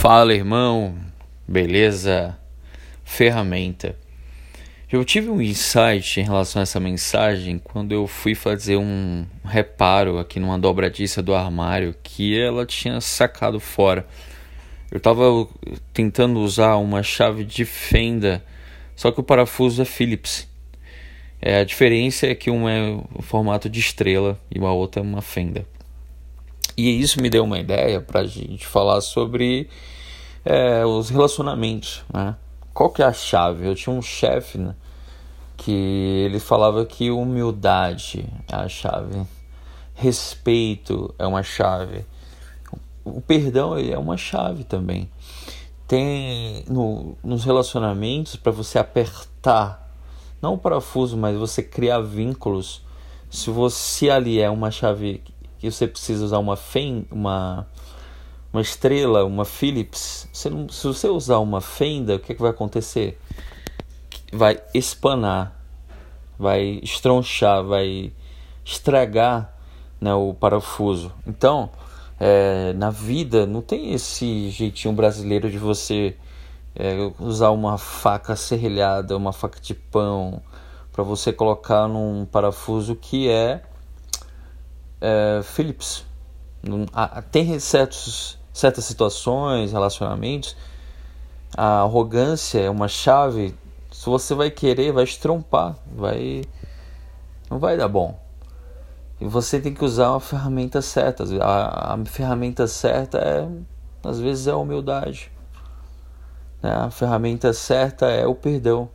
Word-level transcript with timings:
Fala, 0.00 0.32
irmão. 0.32 0.94
Beleza? 1.46 2.38
Ferramenta. 3.02 3.96
Eu 4.90 5.04
tive 5.04 5.28
um 5.28 5.42
insight 5.42 6.20
em 6.20 6.22
relação 6.22 6.60
a 6.60 6.62
essa 6.62 6.78
mensagem 6.78 7.58
quando 7.58 7.90
eu 7.90 8.06
fui 8.06 8.36
fazer 8.36 8.76
um 8.76 9.26
reparo 9.44 10.20
aqui 10.20 10.38
numa 10.38 10.56
dobradiça 10.56 11.20
do 11.20 11.34
armário 11.34 11.96
que 12.00 12.40
ela 12.40 12.64
tinha 12.64 13.00
sacado 13.00 13.58
fora. 13.58 14.06
Eu 14.88 14.98
estava 14.98 15.24
tentando 15.92 16.38
usar 16.38 16.76
uma 16.76 17.02
chave 17.02 17.42
de 17.42 17.64
fenda, 17.64 18.44
só 18.94 19.10
que 19.10 19.18
o 19.18 19.24
parafuso 19.24 19.82
é 19.82 19.84
Phillips. 19.84 20.48
É, 21.42 21.58
a 21.58 21.64
diferença 21.64 22.28
é 22.28 22.36
que 22.36 22.50
uma 22.50 22.70
é 22.70 22.92
o 23.16 23.20
formato 23.20 23.68
de 23.68 23.80
estrela 23.80 24.38
e 24.48 24.60
a 24.60 24.70
outra 24.70 25.02
é 25.02 25.04
uma 25.04 25.20
fenda. 25.20 25.66
E 26.78 27.00
isso 27.00 27.20
me 27.20 27.28
deu 27.28 27.42
uma 27.42 27.58
ideia 27.58 28.00
para 28.00 28.20
a 28.20 28.24
gente 28.24 28.64
falar 28.64 29.00
sobre 29.00 29.68
é, 30.44 30.86
os 30.86 31.10
relacionamentos. 31.10 32.04
Né? 32.14 32.36
Qual 32.72 32.88
que 32.88 33.02
é 33.02 33.04
a 33.04 33.12
chave? 33.12 33.66
Eu 33.66 33.74
tinha 33.74 33.92
um 33.92 34.00
chefe 34.00 34.58
né, 34.58 34.76
que 35.56 35.72
ele 35.72 36.38
falava 36.38 36.86
que 36.86 37.10
humildade 37.10 38.24
é 38.46 38.54
a 38.54 38.68
chave, 38.68 39.26
respeito 39.92 41.12
é 41.18 41.26
uma 41.26 41.42
chave, 41.42 42.06
o 43.04 43.20
perdão 43.20 43.76
é 43.76 43.98
uma 43.98 44.16
chave 44.16 44.62
também. 44.62 45.10
Tem 45.88 46.64
no, 46.68 47.18
nos 47.24 47.44
relacionamentos 47.44 48.36
para 48.36 48.52
você 48.52 48.78
apertar, 48.78 49.92
não 50.40 50.54
o 50.54 50.58
parafuso, 50.58 51.16
mas 51.16 51.36
você 51.36 51.60
criar 51.60 52.02
vínculos. 52.02 52.86
Se 53.28 53.50
você 53.50 54.10
ali 54.10 54.40
é 54.40 54.48
uma 54.48 54.70
chave 54.70 55.24
que 55.58 55.70
você 55.70 55.86
precisa 55.86 56.24
usar 56.24 56.38
uma 56.38 56.56
fen, 56.56 57.06
uma 57.10 57.66
uma 58.52 58.62
estrela, 58.62 59.24
uma 59.24 59.44
Philips, 59.44 60.28
você 60.32 60.48
não, 60.48 60.68
se 60.68 60.86
você 60.86 61.06
usar 61.08 61.38
uma 61.38 61.60
fenda, 61.60 62.16
o 62.16 62.18
que, 62.18 62.32
é 62.32 62.34
que 62.34 62.40
vai 62.40 62.50
acontecer? 62.50 63.18
Vai 64.32 64.60
espanar, 64.72 65.54
vai 66.38 66.80
estronchar, 66.82 67.62
vai 67.62 68.12
estragar 68.64 69.54
né, 70.00 70.14
o 70.14 70.32
parafuso. 70.32 71.12
Então, 71.26 71.70
é, 72.18 72.72
na 72.72 72.90
vida 72.90 73.46
não 73.46 73.60
tem 73.60 73.92
esse 73.92 74.50
jeitinho 74.50 74.94
brasileiro 74.94 75.50
de 75.50 75.58
você 75.58 76.16
é, 76.74 77.12
usar 77.18 77.50
uma 77.50 77.76
faca 77.76 78.34
serrilhada, 78.34 79.16
uma 79.16 79.32
faca 79.32 79.60
de 79.60 79.74
pão, 79.74 80.42
para 80.92 81.04
você 81.04 81.32
colocar 81.32 81.86
num 81.86 82.24
parafuso 82.24 82.96
que 82.96 83.28
é 83.28 83.62
é, 85.00 85.40
Phillips. 85.42 86.04
tem 87.30 87.58
certos, 87.58 88.38
certas 88.52 88.84
situações, 88.84 89.72
relacionamentos, 89.72 90.56
a 91.56 91.80
arrogância 91.80 92.60
é 92.60 92.70
uma 92.70 92.88
chave. 92.88 93.54
Se 93.90 94.06
você 94.06 94.34
vai 94.34 94.50
querer, 94.50 94.92
vai 94.92 95.04
estrompar, 95.04 95.76
vai 95.94 96.42
não 97.50 97.58
vai 97.58 97.76
dar 97.76 97.88
bom. 97.88 98.18
E 99.20 99.26
você 99.26 99.60
tem 99.60 99.74
que 99.74 99.84
usar 99.84 100.10
uma 100.10 100.20
ferramenta 100.20 100.80
certa. 100.80 101.24
A, 101.42 101.94
a 101.94 102.04
ferramenta 102.04 102.66
certa 102.66 103.18
é, 103.18 103.48
às 104.04 104.20
vezes, 104.20 104.46
é 104.46 104.52
a 104.52 104.56
humildade. 104.56 105.32
Né? 106.62 106.70
A 106.70 106.90
ferramenta 106.90 107.52
certa 107.52 108.06
é 108.06 108.26
o 108.26 108.34
perdão. 108.34 108.88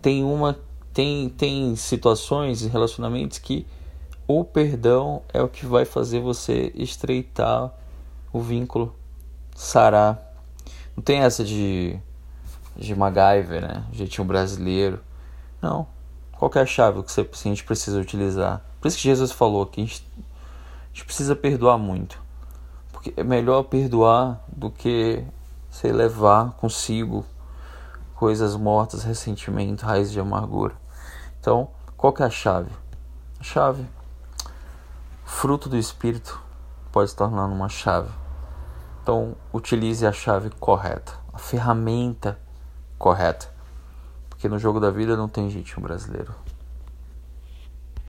Tem 0.00 0.22
uma 0.22 0.56
tem 0.92 1.28
tem 1.28 1.76
situações 1.76 2.62
e 2.62 2.68
relacionamentos 2.68 3.38
que 3.38 3.66
o 4.38 4.44
perdão 4.44 5.22
é 5.32 5.42
o 5.42 5.48
que 5.48 5.66
vai 5.66 5.84
fazer 5.84 6.20
você 6.20 6.70
estreitar 6.74 7.72
o 8.32 8.40
vínculo, 8.40 8.94
sarar. 9.56 10.20
Não 10.96 11.02
tem 11.02 11.20
essa 11.20 11.42
de, 11.42 11.98
de 12.76 12.94
MacGyver, 12.94 13.62
né? 13.62 13.84
Jeitinho 13.92 14.26
brasileiro. 14.26 15.00
Não. 15.60 15.86
Qual 16.32 16.50
é 16.54 16.60
a 16.60 16.66
chave 16.66 17.02
que 17.02 17.10
você, 17.10 17.22
a 17.22 17.48
gente 17.48 17.64
precisa 17.64 18.00
utilizar? 18.00 18.62
Por 18.80 18.88
isso 18.88 18.96
que 18.96 19.02
Jesus 19.02 19.32
falou 19.32 19.66
que 19.66 19.80
a 19.80 19.84
gente, 19.84 20.06
a 20.16 20.94
gente 20.94 21.04
precisa 21.04 21.34
perdoar 21.34 21.76
muito. 21.76 22.20
Porque 22.92 23.12
é 23.16 23.24
melhor 23.24 23.64
perdoar 23.64 24.44
do 24.48 24.70
que 24.70 25.24
você 25.70 25.92
levar 25.92 26.52
consigo 26.52 27.24
coisas 28.14 28.54
mortas, 28.54 29.02
ressentimento, 29.02 29.84
raiz 29.84 30.12
de 30.12 30.20
amargura. 30.20 30.74
Então, 31.40 31.68
qual 31.96 32.14
é 32.18 32.22
a 32.22 32.30
chave? 32.30 32.70
A 33.38 33.42
chave 33.42 33.84
fruto 35.30 35.70
do 35.70 35.78
espírito 35.78 36.38
pode 36.92 37.08
se 37.08 37.16
tornar 37.16 37.46
uma 37.46 37.68
chave. 37.68 38.10
Então, 39.02 39.34
utilize 39.52 40.04
a 40.04 40.12
chave 40.12 40.50
correta, 40.60 41.14
a 41.32 41.38
ferramenta 41.38 42.38
correta. 42.98 43.50
Porque 44.28 44.48
no 44.48 44.58
jogo 44.58 44.78
da 44.78 44.90
vida 44.90 45.16
não 45.16 45.28
tem 45.28 45.48
jeitinho 45.48 45.80
brasileiro. 45.80 46.34